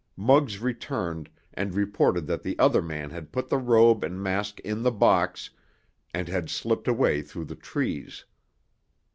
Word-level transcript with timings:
Muggs 0.17 0.57
returned 0.59 1.29
and 1.53 1.75
reported 1.75 2.25
that 2.25 2.41
the 2.41 2.57
other 2.57 2.81
man 2.81 3.11
had 3.11 3.31
put 3.31 3.49
the 3.49 3.59
robe 3.59 4.03
and 4.03 4.19
mask 4.19 4.59
in 4.61 4.81
the 4.81 4.89
box, 4.91 5.51
and 6.11 6.27
had 6.27 6.49
slipped 6.49 6.87
away 6.87 7.21
through 7.21 7.45
the 7.45 7.55
trees. 7.55 8.25